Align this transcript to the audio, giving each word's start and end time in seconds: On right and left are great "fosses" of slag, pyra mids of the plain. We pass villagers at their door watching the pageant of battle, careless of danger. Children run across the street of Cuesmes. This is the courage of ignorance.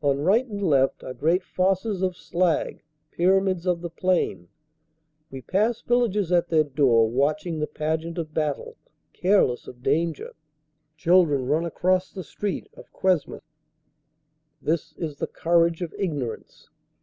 On 0.00 0.20
right 0.22 0.46
and 0.46 0.62
left 0.62 1.04
are 1.04 1.12
great 1.12 1.42
"fosses" 1.44 2.00
of 2.00 2.16
slag, 2.16 2.82
pyra 3.12 3.42
mids 3.42 3.66
of 3.66 3.82
the 3.82 3.90
plain. 3.90 4.48
We 5.30 5.42
pass 5.42 5.82
villagers 5.82 6.32
at 6.32 6.48
their 6.48 6.64
door 6.64 7.06
watching 7.10 7.58
the 7.60 7.66
pageant 7.66 8.16
of 8.16 8.32
battle, 8.32 8.78
careless 9.12 9.68
of 9.68 9.82
danger. 9.82 10.32
Children 10.96 11.44
run 11.44 11.66
across 11.66 12.10
the 12.10 12.24
street 12.24 12.70
of 12.78 12.90
Cuesmes. 12.94 13.42
This 14.62 14.94
is 14.94 15.16
the 15.16 15.26
courage 15.26 15.82
of 15.82 15.92
ignorance. 15.98 16.70